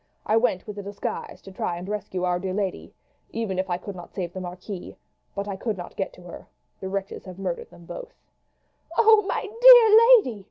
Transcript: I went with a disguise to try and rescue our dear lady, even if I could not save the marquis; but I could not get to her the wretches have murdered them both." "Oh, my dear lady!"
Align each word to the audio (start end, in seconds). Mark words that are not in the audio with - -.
I 0.25 0.35
went 0.35 0.65
with 0.65 0.79
a 0.79 0.81
disguise 0.81 1.43
to 1.43 1.51
try 1.51 1.77
and 1.77 1.87
rescue 1.87 2.23
our 2.23 2.39
dear 2.39 2.55
lady, 2.55 2.91
even 3.29 3.59
if 3.59 3.69
I 3.69 3.77
could 3.77 3.95
not 3.95 4.15
save 4.15 4.33
the 4.33 4.41
marquis; 4.41 4.95
but 5.35 5.47
I 5.47 5.55
could 5.55 5.77
not 5.77 5.95
get 5.95 6.11
to 6.13 6.23
her 6.23 6.47
the 6.79 6.89
wretches 6.89 7.23
have 7.25 7.37
murdered 7.37 7.69
them 7.69 7.85
both." 7.85 8.11
"Oh, 8.97 9.23
my 9.27 9.41
dear 9.61 10.17
lady!" 10.25 10.39